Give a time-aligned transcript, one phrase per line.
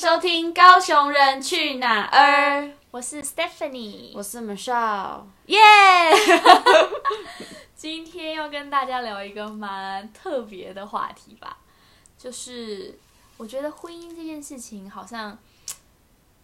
[0.00, 5.58] 收听《高雄人去哪儿》，我是 Stephanie，我是 Michelle，耶！
[7.76, 11.58] 今天要跟大家聊一个蛮特别的话题吧，
[12.16, 12.98] 就是
[13.36, 15.36] 我觉得婚姻这件事情，好像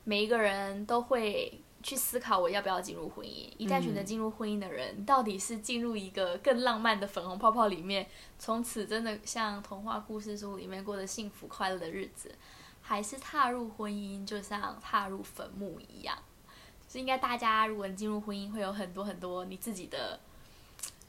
[0.05, 3.51] 每一个人都会去思考我要不要进入婚姻。
[3.57, 8.07] 一旦选择进入婚姻的人，到底是进入一个更浪漫的粉红泡泡里面，
[8.39, 12.31] 从此真的像童话故事书里面过着幸福快乐的日子，
[12.87, 16.17] 还是踏入婚姻就像踏入坟墓一样？
[16.89, 20.21] 是应该大家如果你进入婚姻，会有很多很多你自己的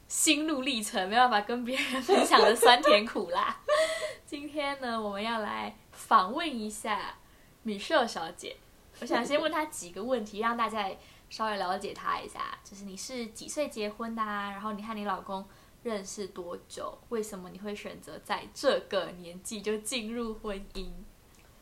[0.07, 3.55] 心路历程，没办法跟别人 分享的酸甜苦辣。
[4.25, 7.13] 今天呢，我们要来访问一下
[7.61, 8.57] 米秀小姐。
[8.99, 10.89] 我想先问她几个问题，让大家
[11.29, 12.57] 稍微了解她一下。
[12.63, 14.49] 就是你是几岁结婚的啊？
[14.49, 15.47] 然后你和你老公
[15.83, 16.97] 认识多久？
[17.09, 20.89] 为什么你会选择在这个年纪就进入婚姻？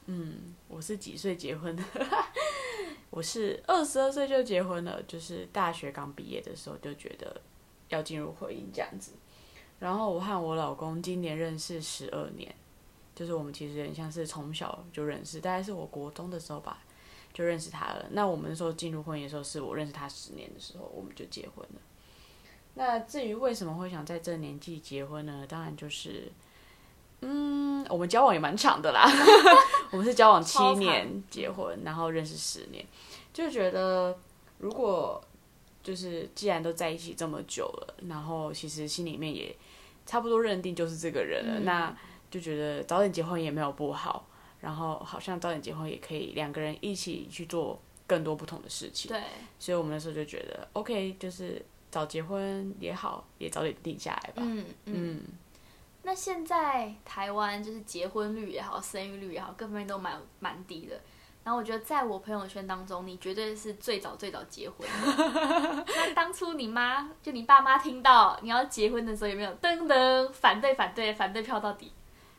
[0.08, 1.84] 嗯，我是几岁结婚的？
[3.10, 7.42] 我是二十二岁就结婚了，就是大学刚毕业的时候就觉得
[7.90, 9.14] 要进入婚姻这样子。
[9.80, 12.54] 然后我和我老公今年认识十二年，
[13.16, 16.84] 就是我们其实很像是从小就认识，大概是我国中的时候吧
[17.34, 18.06] 就认识他了。
[18.12, 21.82] 那我们那时候进入婚姻的时候，是我认识他十年的时候，我们就结婚了。
[22.76, 25.46] 那至于为什么会想在这年纪结婚呢？
[25.48, 26.30] 当然就是，
[27.22, 29.06] 嗯，我们交往也蛮长的啦，
[29.92, 32.86] 我们是交往七年结婚，然后认识十年，
[33.34, 34.16] 就觉得
[34.60, 35.24] 如果
[35.84, 39.56] 就是既然都在一起这么久了，然后其实心里面也
[40.06, 41.66] 差不多认定就是这个人了，嗯。
[41.66, 41.98] 那
[42.32, 44.28] 就觉得早点结婚也没有不好，
[44.60, 49.22] 然后好像早点结婚也可以两个人一起去做更多不同的事情，对，
[49.58, 54.42] 所以我们那时候就觉得 OK，就是早结婚也好，也早点定下来吧。
[54.44, 55.22] 嗯嗯。
[56.06, 60.96] 那现在台湾就是结婚率也好，生育率也好，各方面都蛮蛮低的。
[61.44, 65.86] 然后我觉得在我朋友圈当中，你绝对是最早最早结婚的。
[65.88, 71.92] 那当初你妈就你爸妈听到你要结婚的时候，有没有噔噔反对反对反对票到底？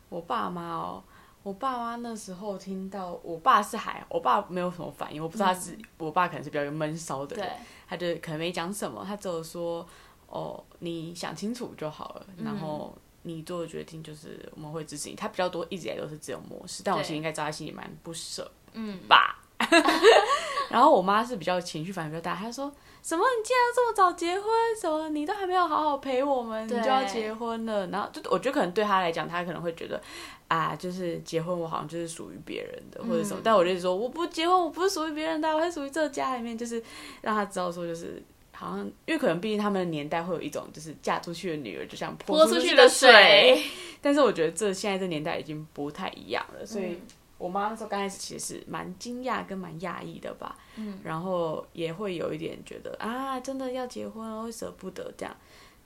[0.08, 1.02] 我爸妈哦，
[1.42, 7.50] 我爸妈那时候听到，我爸是还，我爸没有什么反应，我不知道他是，我爸可能是比较闷骚的人，，
[7.88, 9.84] 他就可能没讲什么，他只有说，
[10.28, 12.96] 哦，你想清楚就好了，然后
[13.26, 15.16] 你做的决定就是我们会支持你。
[15.16, 19.42] 他比较多一直以来都是这种模式，但我其实应该知道他心里蛮不舍嗯，吧。
[20.70, 22.70] 然后我妈是比较情绪反应比较大，她说
[23.02, 24.44] 什么你竟然这么早结婚，
[24.78, 27.86] 什么你都还没有好好陪我们，你就要结婚了。
[27.88, 30.00] 然后就我觉得可能对她来讲，她可能会觉得
[30.48, 33.40] 啊，就是结婚我好像就是属于别人的或者什么。
[33.42, 36.82] 但我就是说我不结婚，我不是属于别人的，我还属于这个家里面，就是
[37.22, 38.22] 让她知道说就是。
[38.56, 43.62] 好像，因为可能毕竟他们的年代会有一种，就是嫁出去的女儿就像泼泼出去的水，
[44.00, 47.00] 但是我觉得这现在这年代已经不太一样了，所以嗯
[47.38, 55.36] 我妈那时候刚开始其实是蛮惊讶跟蛮讶异的吧，嗯然后也会有一点觉得啊，真的要结婚了，会舍不得这样。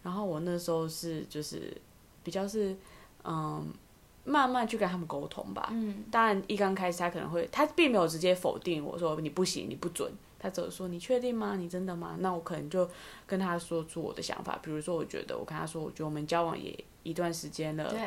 [0.04, 1.76] 然后我那时候是就是
[2.22, 2.76] 比较是
[3.25, 3.66] 嗯，
[4.25, 5.69] 慢慢去跟他们沟通吧。
[5.72, 10.09] 嗯当然一刚开始他可能会，他并没有直接否定我说你不行，你不准。
[10.43, 11.56] 他只有说你确定吗？
[11.56, 12.17] 你真的吗？
[12.21, 12.89] 那我可能就
[13.27, 18.01] 跟他说出我的想法，比如说我觉得我跟他说，我觉得我们交往也一段时间了，对，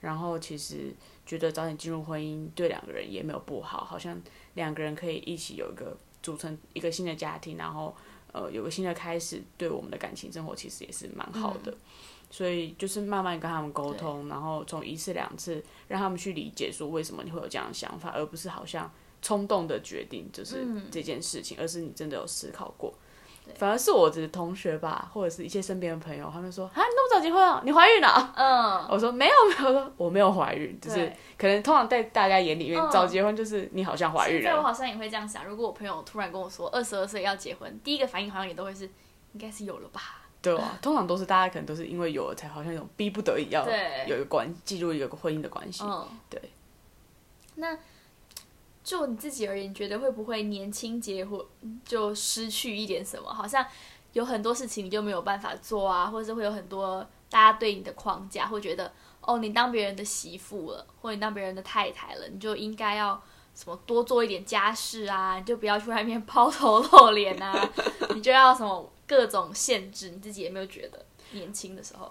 [0.00, 0.94] 然后其实
[1.26, 4.16] 觉得早点进入婚姻对两个人也没有不好，好像
[4.54, 7.94] 两个人可以一起有一个组成一个新的家庭，然后
[8.32, 11.74] 呃有个新的开始，对我们的感情生活其实也是蛮好的。
[12.32, 18.88] 所以就是慢慢跟他们沟通，然后从一次两次让他们去理解说为什么你会有这样的想法，而不是好像
[19.22, 20.82] 冲动的决定就是嗯。
[20.90, 22.92] 这件事情，而是你真的有思考过。
[23.56, 32.88] 反而是我的同学吧，或者是一些身边的朋友，他们说啊，你那么早结婚啊，你怀孕了、嗯，我说没有没有，我说我没有怀孕，就是可能通常在大家眼里面，嗯。
[32.92, 34.50] 早结婚就是你好像怀孕了。
[34.50, 38.84] 对我好像也会这样想，如果我朋友突然跟我说二十二岁要结婚，第一个反应好像也都会是
[39.32, 40.22] 应该是有了吧？
[40.40, 43.66] 对啊，通常都是大家可能都是因为有了才好像有种逼不得已要
[44.06, 45.82] 有一个关进入一个婚姻的关系。
[45.84, 46.40] 嗯，对。
[47.56, 47.76] 那
[48.82, 51.40] 就你自己而言，觉得会不会年轻结婚
[51.84, 53.32] 就失去一点什么？
[53.32, 53.64] 好像
[54.12, 63.22] 有很多事情你就没有办法做啊，或者是会有很多大家对你的框架，会觉得哦，你当别人的媳妇了，或者你当别人的太太了，你就应该要
[63.54, 67.70] 什么多做一点家事啊，你就不要去外面抛头露脸啊，
[68.14, 72.10] 你就要什么各种限制，你自己有没有觉得年轻的时候？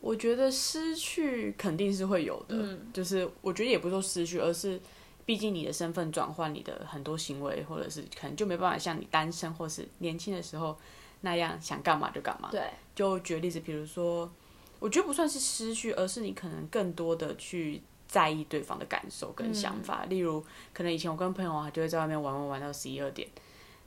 [0.00, 4.80] 我觉得失去肯定是会有的，嗯就是我觉得也不是说失去，而是
[5.30, 10.76] 毕竟你的身份转换，你的很多行为，或者是可能就没办法像你单身或是年轻的时候
[11.20, 12.48] 那样想干嘛就干嘛。
[12.50, 14.28] 对，就举个例子，比如说，
[14.80, 20.04] 我觉得不算是失去，而是你可能更多的去在意对方的感受跟想法。
[20.06, 20.44] 例如，
[20.74, 23.28] 可能以前我跟朋友啊，就会在外面玩玩玩到十一二点，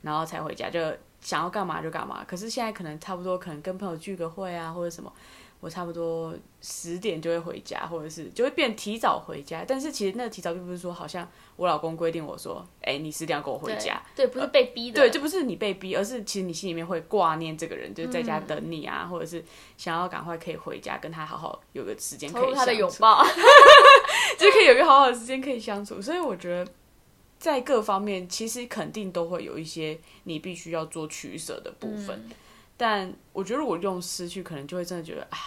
[0.00, 0.80] 然后才回家，就
[1.20, 2.24] 想要干嘛就干嘛。
[2.26, 5.12] 可是现在可能差不多，可能跟朋友聚个会啊，或者什么。
[5.60, 9.64] 我差不多十点就会回家，或者是就会变提早回家。
[9.66, 14.02] 但是其实那个提早并不是说，好像我老公规定我说，哎，你十点要跟我回家。
[14.14, 15.00] 对，不是被逼的。
[15.00, 19.42] 对，这不是你被逼，而是其实你心里面会挂念这个人，就是在家等你啊，或者是
[19.78, 23.24] 想要赶快可以回家，跟他好好有个时间可以他的拥抱，
[24.38, 26.02] 就可以有个好好的时间可以相处。
[26.02, 26.70] 所以我觉得
[27.38, 32.28] 在各方面，其实肯定都会有一些你必须要做取舍的部分。
[32.76, 35.38] 但我觉得，如果用失去，可能就会真的觉得啊，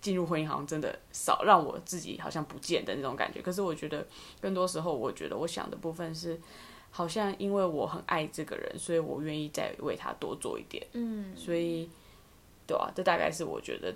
[0.00, 3.40] 进入婚姻好像真的少，让我自己好像不见的那种感觉。
[3.40, 4.04] 可是我觉得，
[4.40, 6.36] 更多时候，我觉得我想的部分是，
[6.90, 10.84] 好像因为我很爱这个人，所以我愿意再为他多做一点。
[10.94, 11.88] 嗯，所以，
[12.66, 13.94] 对啊，这大概是我觉得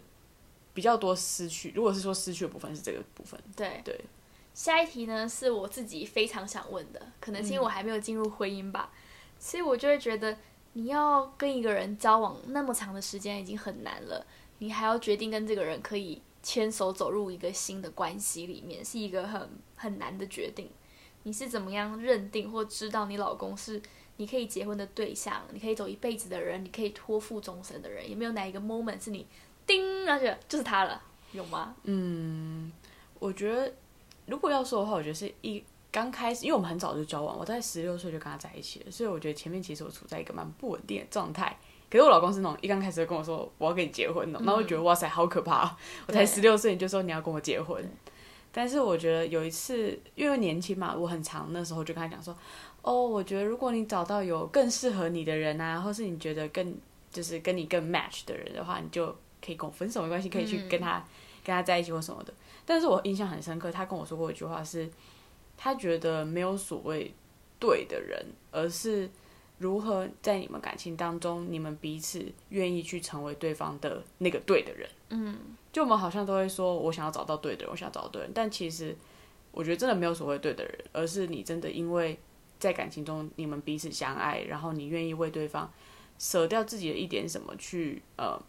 [0.72, 1.72] 比较多失去。
[1.74, 4.00] 如果是说失去的部分是这个部分，对对。
[4.54, 8.92] 下一题呢，是我自己非常想问的，可能是因为我还没有进入婚姻吧，
[9.38, 10.38] 所以我就会觉得。
[10.72, 14.24] 你要跟一个人交往那么长的时间已经很难了，
[14.58, 20.70] 你还要决定跟这个人可以牵手走入一个新的关系里面，是一个很很难的决定。
[21.24, 23.82] 你是怎么样认定或知道你老公是
[24.16, 28.08] 你可以结婚的对象，你可以走一辈子的人，你可以托付终身的人？
[28.08, 29.26] 有没有哪一个 moment 是你
[29.66, 31.02] 叮，而且就是他了？
[31.32, 31.74] 有吗？
[31.82, 32.72] 嗯，
[33.18, 33.72] 我觉得
[34.26, 35.62] 如果要说的话，我觉得是一。
[35.92, 41.56] 刚开始，因为我们很早就交往，我在十六岁就跟他在一起了，所以我觉得前面其实我处在一个蛮不稳定的状态。
[41.90, 45.76] 可是我老公是那种一刚开始就跟我说我要跟你结婚了，然后我觉得哇塞好可怕，
[46.06, 47.84] 我才十六岁你就说你要跟我结婚。
[48.52, 52.36] 但是我觉得有一次因为年轻嘛，我很长那时候就跟他讲说，
[52.82, 56.76] 哦，我觉得如果你找到有更适合你的人啊，或是你觉得更
[57.10, 59.06] 就是跟你更 match 的人的话，你就
[59.44, 61.04] 可以跟我分手没关系，可以去跟他
[61.44, 62.32] 跟他在一起或什么的。
[62.64, 64.88] 但是我印象很深刻，他跟我说过一句话是。
[65.62, 67.12] 他觉得没有所谓
[67.58, 69.10] 对的人，而是
[69.58, 74.88] 如何在你们感情当中，你们彼此愿意去成为对方的那个对的人。
[75.10, 75.36] 嗯，
[75.70, 78.96] 就我们好像都会说，我想要找到对的人，我想要找到对人，但其实
[79.52, 82.18] 我觉得真的没有所谓对的人，而是你真的因为
[82.58, 85.70] 在感情中你们彼此相爱，然后你愿意为对方
[86.18, 88.40] 舍掉自己的一点什么，去呃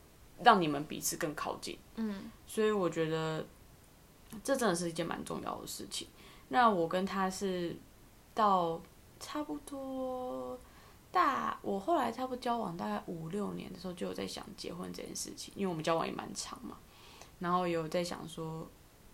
[0.45, 1.77] 让你们彼此更靠近。
[1.97, 3.45] 嗯，所以我觉得
[4.45, 6.07] 这真的是一件蛮重要的事情。
[6.53, 7.73] 那我跟他是
[8.33, 8.81] 到
[9.21, 10.59] 差不多
[11.09, 16.77] 大，我后来差不多交往大概五六年的时候，就有在想结婚这件事情，因为我们交往也蛮长嘛，
[17.39, 18.69] 然后有在想说，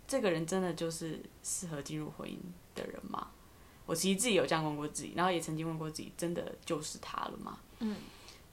[0.08, 2.36] 这个人真的就是适合进入婚姻
[2.74, 3.28] 的人吗？
[3.86, 7.60] 我其实自己有这样问过自己，然后也曾经问过自己，真的就是他了吗？
[7.78, 7.96] 嗯。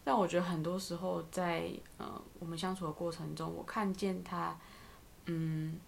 [0.03, 4.55] 但我觉得很多时候在呃我们相处的过程中，我看见他，
[5.25, 5.79] 嗯。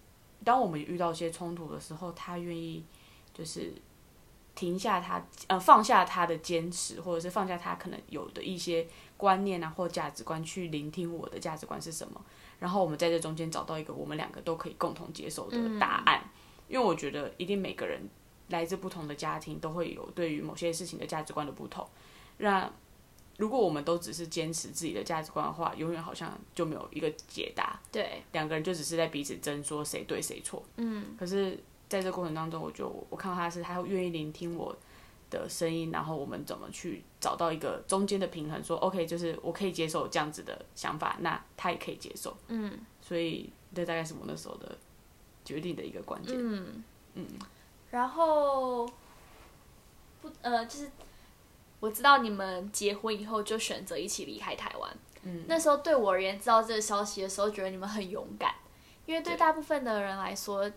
[0.44, 2.84] 当我们遇到一些冲突的时候，他愿意
[3.34, 3.72] 就是
[4.54, 8.86] 停下他呃放下他的坚持，或者是放下他可能有的一些
[9.16, 12.20] 观念啊或价值观，去聆听我的价值观是什么，
[12.58, 16.22] 然后我们在这中间找到一个我们两个都可以共同接受的答案。
[16.68, 18.00] 因为我觉得一定每个人
[18.48, 21.86] 来自不同的家庭，都会有对于某些事情的价值观的不同。
[22.36, 22.70] 那
[23.38, 27.78] 如果我们都只是坚持自己的价值观的话，永远好像就没有一个解答。
[27.92, 30.60] 对，两个人就只是在彼此争，说谁对谁错。
[30.76, 31.16] 嗯。
[31.16, 31.56] 可是，
[31.88, 34.76] 在这过程当中，我就我看到他是，他会愿意聆听我
[35.30, 38.62] 的声音，然后我们怎么去找到一个中间的平衡？
[38.64, 42.36] 说 OK，就是我可以接受这样子的想法，那他也可以接受。
[42.48, 42.76] 嗯。
[43.00, 44.76] 所以，这大概是我那时候的
[45.44, 46.34] 决定的一个关键。
[46.36, 46.82] 嗯
[47.14, 47.24] 嗯。
[47.92, 48.84] 然后，
[50.20, 50.90] 不呃，就是。
[51.80, 54.96] 我知道你们结婚以后就选择一起离开台湾。
[55.22, 58.54] 嗯，那时候对我而言，知道这个消息的时候，觉得你们很勇敢，
[59.06, 60.70] 因为对大部分的人来说，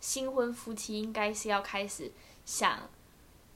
[0.00, 2.10] 新婚夫妻应该是要开始
[2.44, 2.88] 想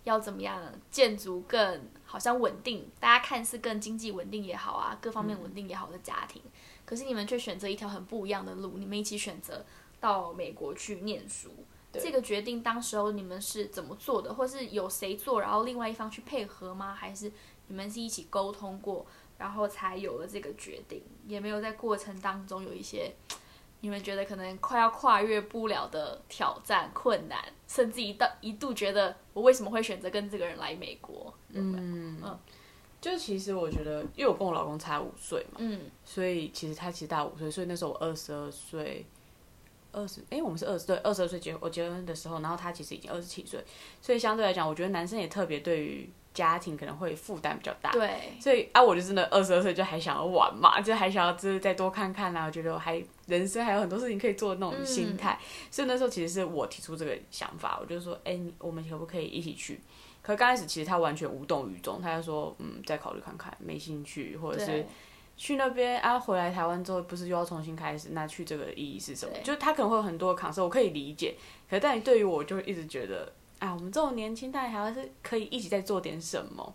[0.05, 0.61] 要怎么样
[0.91, 6.43] 建筑更好像稳定，大家看似更经济稳定也好啊，各方面稳定也好的家庭。
[6.85, 9.65] 可是你们却选择一条很不一样的路，你们一起选择
[10.01, 11.51] 到美国去念书。
[12.01, 16.95] 这个决定当时候你们是怎么做的，或是有谁做，然后另外一方去配合吗？
[16.95, 17.31] 还是
[17.69, 19.07] 你们是一起沟通过，
[19.39, 21.03] 然后才有了这个决定？
[21.27, 23.13] 也没有在过程当中有一些
[23.81, 31.33] 你们觉得可能快要跨越不了的挑战、困难，甚至一到一度觉得我为什么会选择跟这个人来美国？
[31.51, 32.39] 嗯嗯，
[33.01, 39.05] 就其实我觉得，因为我跟我老公差五岁嘛，嗯，所以其实他其实大五岁，所以那时候我二十二岁。
[39.95, 43.63] 二十，哎，我们是二十对，二十二岁结我结婚的时候，然后他其实已经二十七岁，
[44.01, 47.91] 所以相对来讲，我觉得男生也特别对于家庭可能会负担比较大。
[47.93, 48.33] 对。
[48.41, 55.39] 所以啊，我就真的二十二岁就还想要玩嘛，就还想要就是再多看看啊，我觉得我还人生还有很多事情可以做的那种心嗯态。
[55.71, 59.81] 所以那时候其实是我提出这个想法，我就说，哎、我们可不可以一起去？
[60.23, 64.87] 可刚开始其实他完全无动于衷，他就说，嗯，再考虑看看，没兴趣，或者是对
[65.37, 68.11] 去那边啊，回来台湾之后不是又要重新开始？
[68.11, 69.33] 那去这个意义是什么？
[69.43, 71.35] 就是他可能会有很多的 concern，我可以理解。
[71.69, 76.75] 可是但对于我，就一直觉得啊，我们这种年轻，但还是可以一起再做点什么。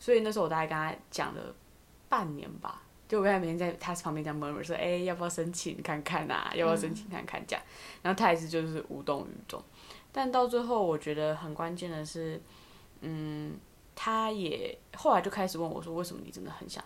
[0.00, 1.54] 所以那时候我大概跟他讲了
[2.08, 6.52] 半年吧，就我跟他每天在他旁边这样 murmur 说，哎、要不要申请看看啊？
[6.54, 7.64] 要不要申请看看这样？
[8.02, 9.62] 然后他还是就是无动于衷。
[10.12, 12.40] 但到最后，我觉得很关键的是，
[13.00, 13.56] 嗯，
[13.94, 16.84] 他也后来就开始问我说，为什么你真的很想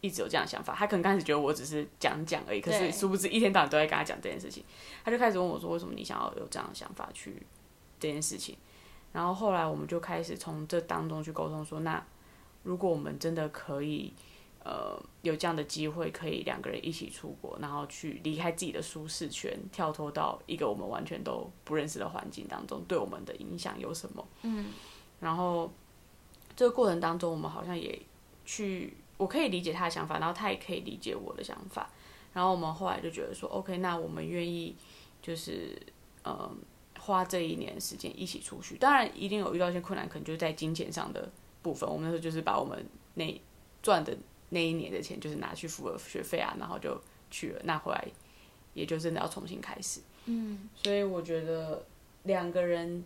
[0.00, 0.74] 一直有这样的想法？
[0.74, 4.64] 他可能刚开始觉得我只是讲讲而已，可是殊不知一天到晚都在跟他讲这件事情。
[5.04, 7.42] 他就开始问我说，为什么你想要有这样的想法去
[7.98, 8.56] 这件事情？
[9.12, 12.04] 然后后来我们就开始从这当中去沟通说，那
[12.62, 14.12] 如果我们真的可以。
[14.64, 24.28] 呃，有这样的机会，可以两个人一起出国，然后去离开自己的舒适圈，跳脱到一个我们完全都不认识的环境当中，对我们的影响有什么？
[24.42, 24.66] 嗯，
[25.20, 25.72] 然后
[26.54, 27.98] 这个过程当中，我们好像也
[28.44, 31.90] 去，我可以理解他的想法，然后他也可以理解我的想法，
[32.32, 34.74] 然后我们后来就觉得说，OK，那我们愿意
[35.20, 35.76] 就是
[36.24, 36.56] 嗯
[36.98, 41.30] 花这一年的时间一起出去，当然一定有遇到一些困难，可能就是在金钱上的
[41.62, 42.82] 部分，我们那时候就是把我们
[43.14, 43.40] 那
[43.82, 44.16] 赚的
[44.50, 46.98] 那一年的钱，就是拿去付了学费啊，然后就
[47.30, 48.08] 去了，那回来
[48.74, 50.00] 也就真的要重新开始。
[50.26, 51.84] 嗯，所以我觉得
[52.24, 53.02] 两个人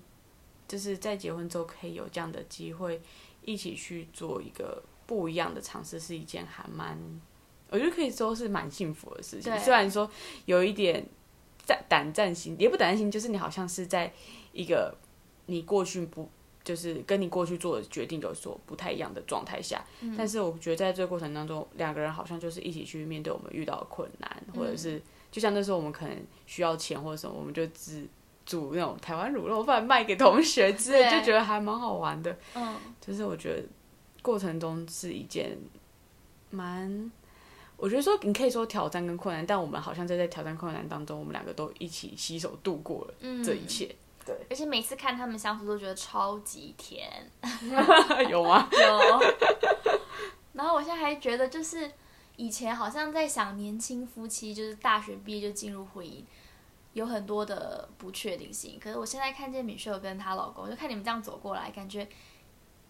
[0.69, 3.01] 就是在结婚之后可以有这样的机会，
[3.45, 6.99] 一起去做一个不一样的尝试，是一件还蛮，
[7.71, 9.59] 我觉得可以说是蛮幸福的事情。
[9.59, 10.11] 虽然说
[10.47, 11.07] 有一点
[11.67, 14.13] 战胆战心，也不胆战心，就是你好像是在
[14.53, 14.95] 一个
[15.47, 16.29] 你过去不。
[16.65, 19.85] 就是跟你过去做的决定有所不太一样的状态下，
[20.17, 26.17] 但是我觉得在这个过程当中，两个人好像就是一起去面对我们遇到的困难，或者是就像那时候我们可能
[26.47, 28.07] 需要钱或者什么，我们就只
[28.47, 32.39] 煮那种台湾卤肉饭卖给同学之类，就觉得还蛮好玩的。
[32.55, 33.65] 嗯，就是我觉得
[34.23, 35.59] 过程中是一件
[36.51, 37.11] 蛮，
[37.77, 43.95] 我觉得说你可以说挑战跟困难，但我们好像在在挑战困难当中，我们两个都一起携手度过了嗯这一切。
[44.25, 47.11] 对，而且每次看他们相处都觉得超级甜
[48.31, 48.69] 有吗？
[48.71, 49.23] 有。
[50.53, 51.91] 然后我现在还觉得，就是
[52.37, 56.23] 以前好像在想年轻夫妻，就是大学毕业就进入婚姻，
[56.93, 58.79] 有很多的不确定性。
[58.79, 62.07] 可是我现在看见米秀跟她老公，就看你们这样走过来，感觉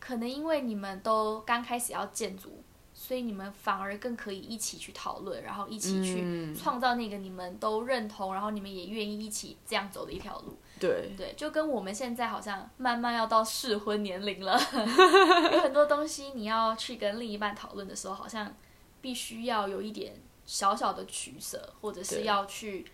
[0.05, 2.61] 可能因为你们都刚开始要建筑，
[2.93, 6.53] 所以你们反而更可以一起去讨论，然后一起去嗯。
[6.57, 10.59] 创造那个你们都认同，然后你们也愿意一起这样走的一条路。
[10.81, 14.59] 对，对，就跟我们现在好像慢慢要到适婚年龄了，
[15.53, 18.53] 有很多东西你要去跟另一半讨论的时候，好像
[19.01, 22.85] 必须要有一点小小的取舍，或者是要去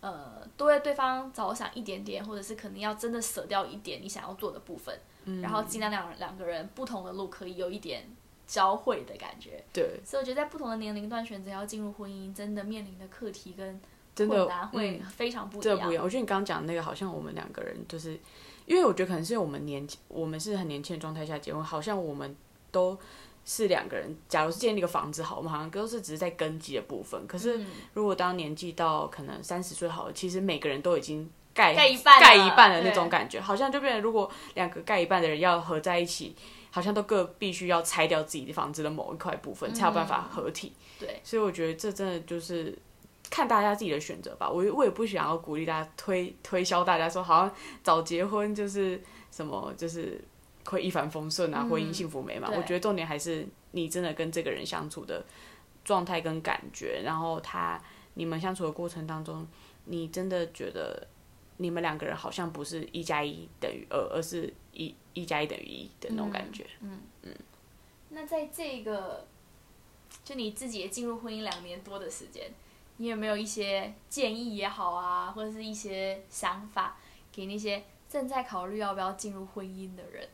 [0.00, 8.04] 呃多为对方着想一点点，或者是可能要真的舍掉一点你想要做的部分，嗯然后尽量两两个人不同的路可以有一点
[8.46, 9.62] 交汇的感觉。
[9.72, 13.80] 对，所以我觉得在不同的年龄段选择要进入婚姻，真的面临的课题跟
[14.14, 15.76] 真的困难会嗯非常不一样。
[15.78, 16.04] 这不一样。
[16.04, 18.18] 我觉得你刚刚讲的那个，好像我们两个人就是，
[18.66, 22.34] 因为我觉得可能是我们年轻，我们是很年轻的状态下结婚，好像我们
[22.70, 22.98] 都
[23.44, 24.16] 是两个人。
[24.28, 27.24] 假如是建立一个房子好，我们好像都是只是在根基的部分。
[27.26, 36.36] 可是嗯如果当年纪到可能三十岁好了，其实每个人都已经盖盖一半了盖一半的那对种感觉，好像就变成如果两个盖一半的人要合在一起。
[36.72, 40.72] 好像都各必须要拆掉自己的房子的某一块部分，才有办法合体。
[41.00, 42.72] 对，所以我觉得这真的就是
[43.28, 44.48] 看大家自己的选择吧。
[44.48, 47.52] 我我也不想要鼓励大家推推销大家说，好像
[47.82, 49.02] 早结婚就是
[49.32, 50.22] 什么就是
[50.66, 52.48] 会一帆风顺啊，嗯婚姻幸福美满。
[52.48, 55.24] 对我觉得重点还是你真的跟这个人相处的
[55.84, 57.82] 状态跟感觉，然后他
[58.14, 59.44] 你们相处的过程当中，
[59.86, 61.04] 你真的觉得
[61.60, 66.66] 你们两个人好像不是一加一等于二，而是一一加一等于一的那种感觉。
[66.80, 67.36] 嗯嗯
[68.08, 69.26] 那在这个，
[70.24, 72.50] 就你自己也进入婚姻两年多的时间，
[72.96, 76.96] 你有没有一些建议也好啊，或者是一些想法
[77.30, 80.26] 给那些正在考虑要不要进入婚姻的人？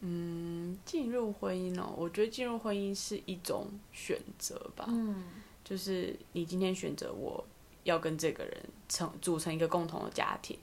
[0.00, 4.86] 嗯进入婚姻哦，我觉得进入婚姻是一种选择吧。
[4.88, 5.24] 嗯，
[5.64, 7.44] 就是你今天选择我
[7.88, 8.56] 要跟这个人
[8.88, 10.58] 成组成一个共同的家庭，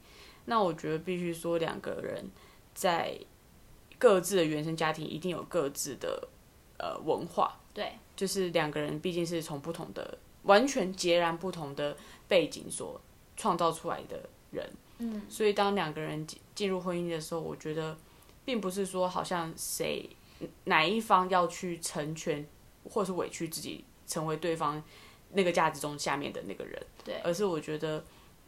[0.46, 2.24] 那我觉得必须说两个人
[2.74, 3.18] 在
[3.98, 6.28] 各自的原生家庭一定有各自的
[6.78, 13.02] 呃文化，对，就是两个人毕竟是从不同的完全截然不同的背景所
[13.36, 17.98] 创造出来的人，嗯，所以当两个人进进入婚姻的时候，我觉得
[18.44, 20.10] 并不是说好像谁
[20.66, 22.46] 哪一方要去成全
[22.90, 24.84] 或是委屈自己，成为对方
[25.36, 28.04] 那个价值中下面的那个人，对，而是我觉得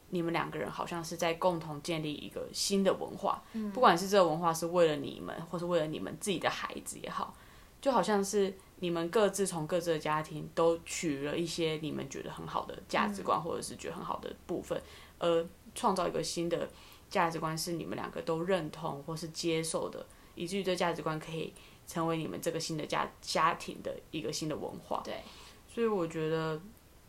[0.10, 3.72] 你们两个人好像是在共同建立一个新的文化，嗯。
[3.72, 7.36] 不管是这个文化是为了你们，或是为了你们自己的孩子也好，
[7.82, 14.82] 就好像是你们各自从各自的家庭都取了一些你们觉得很好的价值观，或者是觉得很好的部分，
[15.20, 16.70] 而创造一个新的
[17.10, 21.54] 价值观是你们两个都认同或是接受的，以至于这价值观可以
[21.86, 25.02] 成为你们这个新的家家庭的一个新的文化。
[25.04, 25.22] 对，
[25.68, 26.60] 所以我觉得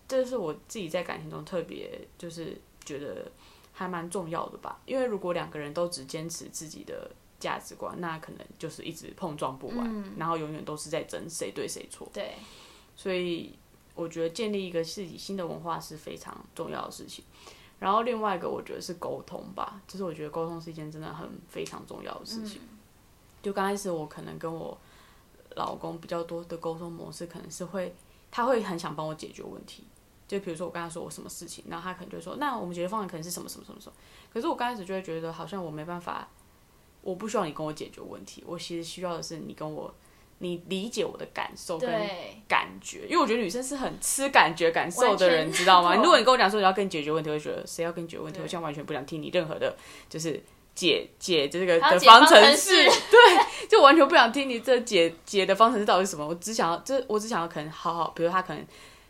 [0.08, 3.30] 这是我自己在感情中特别就是觉得
[3.72, 4.80] 还蛮重要的吧。
[4.86, 12.08] 因为如果两个人都只坚持自己的价值观，那可能就是一直碰撞不完，然后永远都是在争谁对谁错。
[12.12, 12.34] 对，
[12.96, 13.54] 所以
[13.94, 17.24] 我觉得建立一个自己新的文化是非常重要的事情。
[17.78, 22.60] 然后另外一个我觉得是沟通吧，就是我觉得沟通是一件真的很非常重要的事情。
[23.40, 24.76] 就刚开始我可能跟我
[25.54, 27.94] 老公比较多的沟通模式，可能是会
[28.32, 29.84] 他会很想帮我解决问题。
[30.28, 33.94] 就比如说我跟他说我什么事情，然后他可能就会说，那我们解决方案可能是什么什么什么什么。
[34.32, 36.28] 可是我刚开始就会觉得好像我没办法，
[37.00, 39.92] 我不需要你跟我解决问题，我其实需要的是你跟我，
[40.38, 41.90] 你理解我的感受跟，
[42.46, 45.94] 感觉，因为我觉得女生是很吃感觉、感受的人，知道吗？
[45.96, 48.40] 如果你跟我讲说你要跟你解决问题，我会觉得谁要跟你解决问题？
[48.40, 49.74] 我现在完全不想听你任何的，
[50.10, 50.40] 就是
[50.74, 56.26] 解解这个的方程，式对，就完全不想听你这解解的方程式到底是什么。
[56.26, 58.64] 我只想要，这我只想要可能好好，比如他可能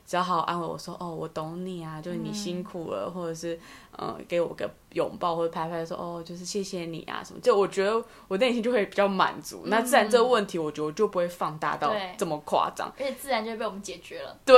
[0.08, 3.60] 只要好好安慰我说，哦，我懂你啊，就是你辛苦了，或者是
[3.94, 7.38] 呃给我个拥抱或者拍拍说，哦，就是谢谢你啊什么。
[7.40, 12.90] 就我觉得我内心就会比较满足，那自然这个问题，我觉得我就不会放大到这么夸张。
[12.98, 14.34] 而且自然就会被我们解决了。
[14.46, 14.56] 对，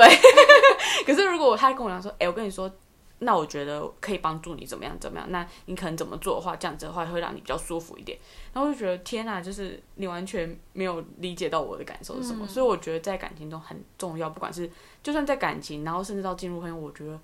[1.05, 2.71] 可是如果他跟我讲说，哎、我跟你说，
[3.23, 8.19] 那我觉得可以帮助你怎么样怎么样，那你可能怎么做的话，这样子的话会让你比较舒服一点。
[8.53, 14.71] 然后我就觉得天呐，就是你完全没有理解到我的感受是什么，所以我觉得在感情中很重要，不管是
[15.03, 17.21] 就算在感情，然后甚至到进入婚姻，我觉得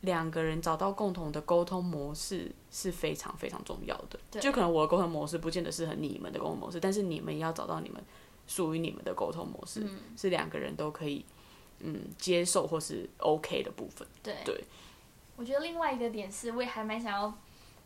[0.00, 4.40] 两个人找到共同的沟通模式是非常非常重要的。
[4.40, 8.02] 就可能我的沟通模式不见得适合你们的沟通模式，但是你们也要找到你们
[8.46, 11.24] 属于你们的沟通模式，是两个人都可以
[11.80, 14.06] 嗯接受或是 OK 的部分。
[14.22, 14.64] 对，对
[15.36, 17.32] 我觉得另外一个点是，我也还蛮想要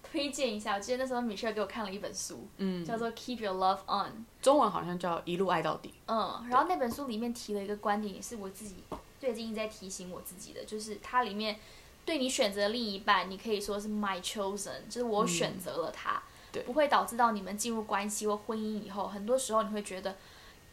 [0.03, 0.75] 推荐一下。
[0.75, 4.11] 我记得那时候米歇尔给我看了一本书，嗯，叫做《Keep Your Love On》。
[4.43, 5.95] 中文好像叫一路爱到底。
[6.07, 8.77] 嗯，然后那本书里面提了一个观点，也是我自己
[9.19, 11.59] 最近一直在提醒我自己的，就是它里面
[12.05, 20.17] 对你选择另一半，你可以说是 my chosen，就是我选择了他，对不会导致到你们进入关系或婚姻以后，很多时候你会觉得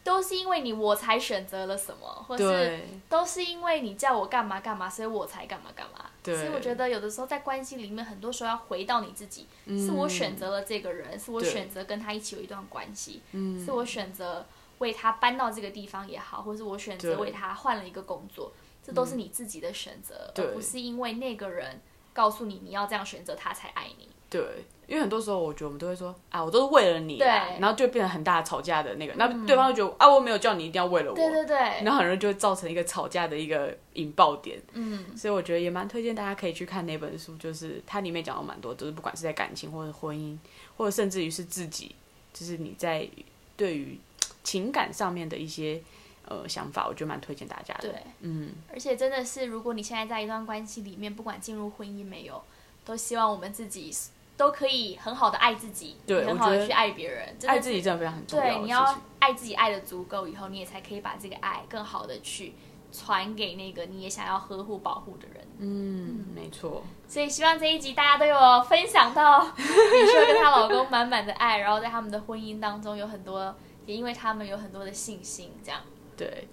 [0.06, 6.08] 都是因为你我才选择了什么，或是都是因为你叫我干嘛干嘛，所以我才干嘛干嘛。
[6.24, 13.64] 所以我觉得有的时候在关系里面，很多时候要回到你自己，是我选择了这个人，是我选择跟他一起有一段关系，嗯。
[13.64, 14.46] 是我选择
[14.78, 18.52] 为他搬到这个地方也好，或是我选择为他换了一个工作，
[18.84, 21.80] 这都是你自己的选择，而不是因为那个人
[22.12, 24.08] 告诉你你要这样选择他才爱你。
[24.28, 24.40] 对，
[24.86, 27.60] 因为很多时候我觉得我们都会说啊，我都是为了你啊，对。
[27.60, 34.60] 然后就变成很大的吵架的那个，那、对方就觉得啊，我没有叫你一定要为了我，对对对，然后很容易就会造成一个吵架的一个引爆点。
[34.72, 40.36] 嗯，所以我觉得也蛮推荐大家可以去看那本书，就是它里面讲了蛮多，就是不管是在感情或者婚姻，
[40.76, 41.94] 或者甚至于是自己，
[42.32, 43.08] 就是你在
[43.56, 43.98] 对于
[44.42, 45.80] 情感上面的一些
[46.26, 47.88] 呃想法，我觉得蛮推荐大家的。
[47.88, 52.42] 对，嗯，而且真的是，如果你现在在一段关系里面，不管进入婚姻没有，
[52.84, 53.90] 都希望我们自己
[54.36, 62.54] 都可以很好的爱自己，对很好的去爱别人，爱自己真的非常很重要的对，你要爱自己爱的足够以后，你也才可以把这个爱更好的去
[62.92, 65.46] 传给那个你也想要呵护保护的人。
[65.58, 73.54] 嗯，没错，所以希望这一集大家都有分享到 米秀跟她老公满满的爱，然后在他们的婚姻当中有很多，
[73.86, 75.52] 也因为他们有很多的信心。
[75.64, 75.80] 这样，
[76.16, 76.46] 对。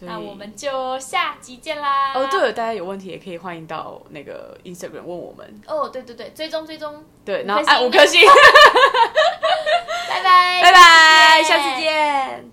[0.00, 2.12] 那我们就下集见啦。
[2.14, 5.60] 哦，对了，大家有问题也可以欢迎到那个 Instagram 问我们。
[5.66, 7.04] 哦，对对对，追踪追踪。
[7.24, 8.20] 对，然后，哎，五颗星。
[10.08, 12.51] 拜拜，拜拜，下次见。